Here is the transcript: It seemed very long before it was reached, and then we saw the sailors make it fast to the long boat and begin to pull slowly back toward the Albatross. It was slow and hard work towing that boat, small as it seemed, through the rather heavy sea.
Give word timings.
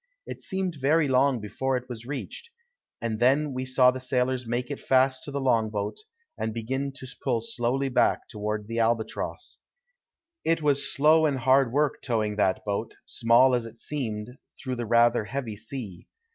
It 0.25 0.41
seemed 0.41 0.77
very 0.81 1.07
long 1.07 1.39
before 1.39 1.77
it 1.77 1.87
was 1.87 2.07
reached, 2.07 2.49
and 3.03 3.19
then 3.19 3.53
we 3.53 3.65
saw 3.65 3.91
the 3.91 3.99
sailors 3.99 4.47
make 4.47 4.71
it 4.71 4.79
fast 4.79 5.23
to 5.25 5.31
the 5.31 5.39
long 5.39 5.69
boat 5.69 5.97
and 6.39 6.55
begin 6.55 6.91
to 6.93 7.05
pull 7.23 7.39
slowly 7.39 7.87
back 7.87 8.27
toward 8.27 8.65
the 8.65 8.79
Albatross. 8.79 9.59
It 10.43 10.59
was 10.63 10.91
slow 10.91 11.27
and 11.27 11.37
hard 11.37 11.71
work 11.71 12.01
towing 12.01 12.37
that 12.37 12.65
boat, 12.65 12.95
small 13.05 13.53
as 13.53 13.67
it 13.67 13.77
seemed, 13.77 14.39
through 14.59 14.77
the 14.77 14.87
rather 14.87 15.25
heavy 15.25 15.55
sea. 15.55 16.07